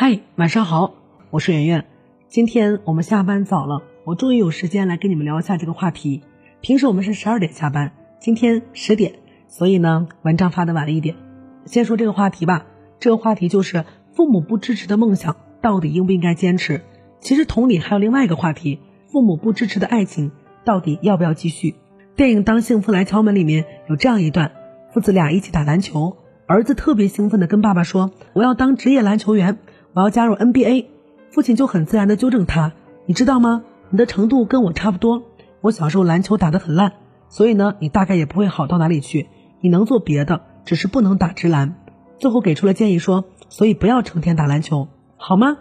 [0.00, 0.94] 嗨，晚上好，
[1.30, 1.84] 我是圆圆。
[2.28, 6.22] 今天我们下班早了，我终于有时间来跟你们聊一下这个话题。
[6.60, 7.90] 平时我们是十二点下班，
[8.20, 9.14] 今天十点，
[9.48, 11.16] 所以呢，文章发的晚了一点。
[11.64, 12.66] 先说这个话题吧，
[13.00, 16.82] 这个话题就是父母不支持的梦想到底应不应该坚持？
[17.18, 18.78] 其实同理还有另外一个话题，
[19.08, 20.30] 父母不支持的爱情
[20.64, 21.74] 到底要不要继续？
[22.14, 24.52] 电影《当幸福来敲门》里面有这样一段，
[24.92, 29.58] 父子俩一起打篮球，儿子特别兴奋的跟爸爸说：“我要当职业篮球员。”
[29.98, 30.86] 我要加入 NBA，
[31.32, 32.70] 父亲就很自然的纠正他，
[33.06, 33.64] 你知道吗？
[33.90, 35.24] 你的程度跟我差不多，
[35.60, 36.92] 我小时候篮球打得很烂，
[37.28, 39.26] 所以呢，你大概也不会好到哪里去。
[39.60, 41.74] 你能做别的，只是不能打直篮。
[42.20, 45.58] 最后给出了建议说，所以不要成天打篮球，好吗？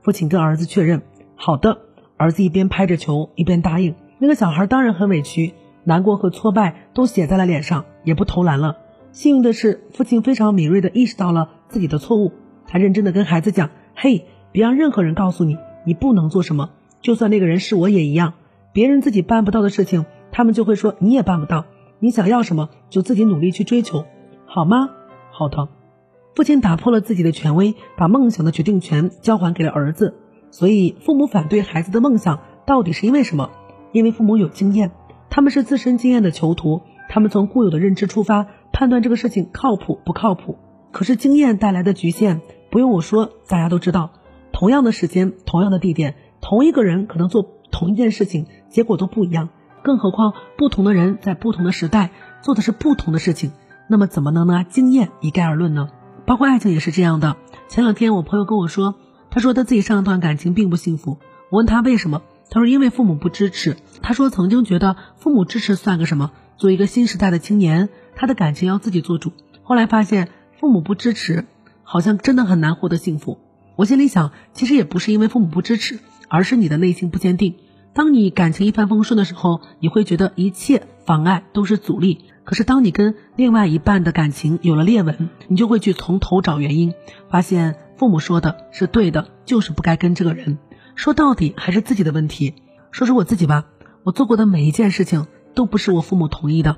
[0.00, 1.02] 父亲跟儿子确认，
[1.36, 1.80] 好的。
[2.16, 3.96] 儿子一边拍着球一边答应。
[4.16, 8.78] 那个小孩当然很委屈，难过和挫败都写在了脸上，也不投篮了。
[9.12, 12.32] 幸运的是，父亲非常敏锐的意识到了自己的错误。
[12.74, 18.32] 他认真的跟孩子讲：“嘿，别让任何人告诉你你不能做什么，就算那个人是我也一样。
[18.72, 21.66] 别人自己办不到的事情，他们就会说你也办不到。
[22.00, 24.06] 你想要什么，就自己努力去追求，
[24.44, 24.90] 好吗？
[25.30, 25.68] 好的。”
[26.34, 30.16] 父亲打破了自己的权威，把梦想的决定权交还给了儿子。
[30.50, 33.50] 所以，父母反对孩子的梦想，到底是因为什么？
[33.92, 34.90] 因为父母有经验，
[35.30, 40.58] 他们是自身经验的囚徒，他们从固有的认知出发，判断这个事情靠谱不靠谱。
[40.90, 42.40] 可是经验带来的局限。
[42.74, 44.10] 不用我说，大家都知道，
[44.50, 49.50] 同样的时间，同样的地点，同一个人可能做同一件事情，结果都不一样。
[49.84, 52.10] 更何况不同的人在不同的时代
[52.42, 53.52] 做的是不同的事情，
[53.88, 55.88] 那么怎么能拿经验一概而论呢？
[56.26, 57.36] 包括爱情也是这样的。
[57.68, 58.96] 前两天我朋友跟我说，
[59.30, 61.18] 他说他自己上一段感情并不幸福。
[61.50, 63.76] 我问他为什么，他说因为父母不支持。
[64.02, 66.32] 他说曾经觉得父母支持算个什么？
[66.56, 69.30] 做一个新时代的青年，他的感情要自己做主。
[69.62, 71.46] 后来发现父母不支持。
[71.84, 73.38] 好像真的很难获得幸福。
[73.76, 77.54] 我心里想，其实也不是因为父母不支持，而是你的内心不坚定。
[77.92, 82.24] 当你感情一帆风顺的时候，你会觉得一切妨碍都是阻力。
[82.42, 86.92] 可是当你跟另外一半的感情有了裂纹，你就会去从头找原因，
[87.30, 90.58] 发现父母说的是对的，就是不该跟这个人。
[90.94, 92.54] 说到底还是自己的问题。
[92.90, 93.66] 说说我自己吧，
[94.02, 96.76] 我做过的每一件事情都不是我父母同意的，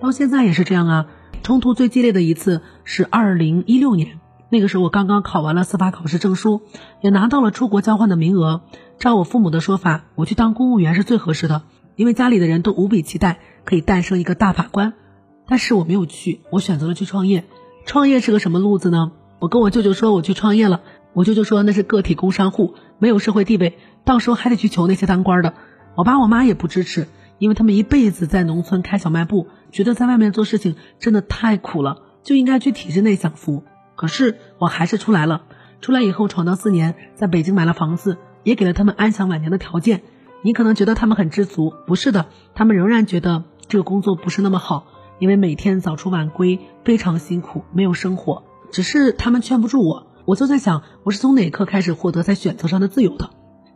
[0.00, 1.06] 到现在也是这样啊。
[1.42, 4.20] 冲突最激烈的一次是二零一六年。
[4.56, 6.62] 那个时候我刚刚考完了司法考试证书，
[7.02, 8.62] 也拿到了出国交换的名额。
[8.98, 14.94] 照我父母的说法，我去当公务员是最合适的，因为家里的人都无比期待可以诞生一个大法官。
[15.46, 17.44] 但是我没有去，我选择了去创业。
[17.84, 19.12] 创业是个什么路子呢？
[19.40, 20.80] 我跟我舅舅说我去创业了，
[21.12, 25.52] 我舅舅说那是个体工商户，没有社会地位，到时候还得去求那些当官的。
[25.96, 27.08] 我爸我妈也不支持，
[27.38, 33.62] 因为他们一辈子在农村开小卖部，觉得在外面做事情真的太苦了，就应该去体制内享福。
[33.96, 35.42] 可是我还是出来了，
[35.80, 40.02] 出来以后闯荡四年，在北京买了房子，也给了他们安享晚年的条件。
[40.42, 44.86] 你可能觉得他们很知足，不是的，他们仍然觉得这个工作不是那么好，
[45.18, 48.44] 因为每天早出晚归，非常辛苦，没有生活。
[48.70, 53.30] 只是他们劝不住我，我就在想，我是从哪刻开始获得在选择上的自由的？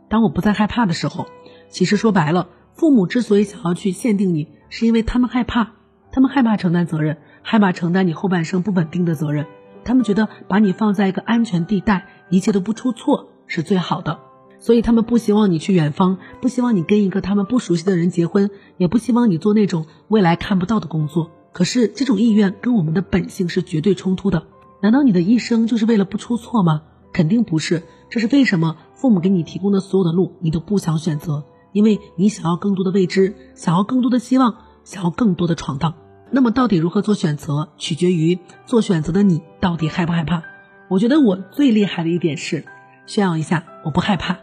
[0.07, 1.25] 当我不再害怕的时候，
[1.69, 5.73] 其实说白了，父母之所以想要去限定你，是因为他们害怕，
[6.11, 9.47] 他们害怕承担责任，害怕承担你后半生不稳定的责任。
[9.83, 14.19] 他们觉得把你放在一个安全地带，一切都不出错是最好的，
[14.59, 21.31] 所以他们不希望你去远方，不希望你跟一个他们不熟悉的人结婚，也不希望你做那种未来看不到的工作。
[21.51, 24.43] 可是这种意愿跟我们的本性是绝对冲突的。
[24.81, 26.83] 难道你的一生就是为了不出错吗？
[27.11, 27.83] 肯定不是。
[28.09, 35.93] 这是为什么父母给你提供的所有的路，你都不想选择，因为你想要更多的未知，想要更多的希望，想要更多的闯荡。
[36.33, 40.43] 那么到底如何做选择，取决于做选择的你到底害不害怕。
[40.87, 42.65] 我觉得我最厉害的一点是
[43.05, 44.37] 炫耀一下，我不害怕，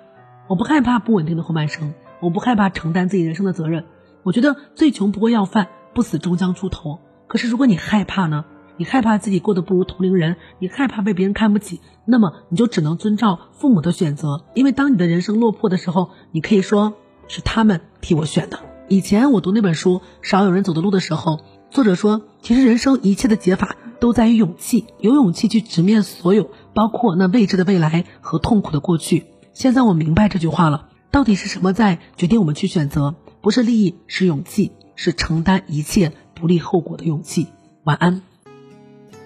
[0.48, 3.86] 我不害怕不稳定的后半生，我不害怕承担自己人生的责任。
[4.22, 7.00] 我觉得最穷不过要饭，不死终将出头。
[7.26, 8.44] 可是如果你害怕呢？
[8.76, 14.44] 你害怕自己过得不如同龄人，你害怕被别人看不起，那么你就只能遵照父母的选择。
[14.54, 16.94] 因为当你的人生落魄的时候，你可以说
[17.26, 18.60] 是他们替我选的。
[18.88, 21.40] 以前我读那本书《少有人走的路》的时候。
[21.70, 29.26] 作者说，其实人生一切的解法都在于勇气，有勇气去直面所有，包括那未知的未来和痛苦的过去。
[29.52, 33.14] 现在我明白这句话了，到底是什么在决定我们去选择？
[33.42, 37.48] 不是利益，是勇气，是承担一切不利后果的勇气。
[37.84, 38.22] 晚安。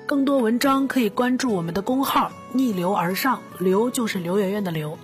[0.06, 4.98] 更多文章可以关注我们的公号“逆流而上”，流就是刘媛媛的流。